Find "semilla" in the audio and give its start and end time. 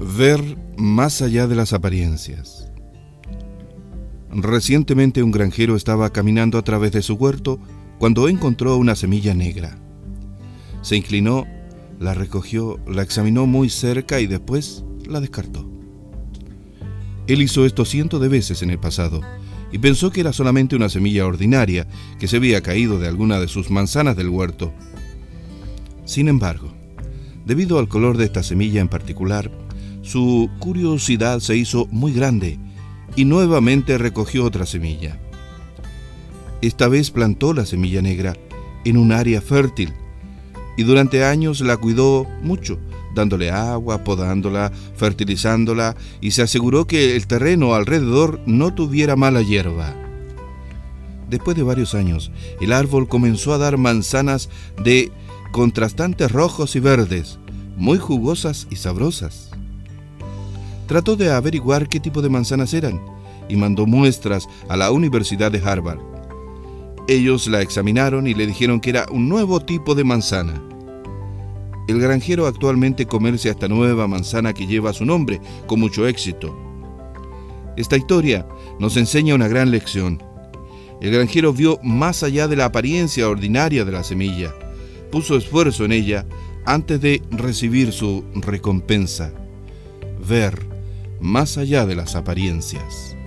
8.94-9.34, 20.88-21.26, 28.44-28.80, 34.64-35.20, 37.66-38.00, 84.04-84.54